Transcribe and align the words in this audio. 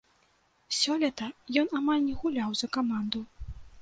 Сёлета 0.77 1.27
ён 1.63 1.67
амаль 1.81 2.01
не 2.07 2.15
гуляў 2.25 2.51
за 2.63 2.67
каманду. 2.79 3.19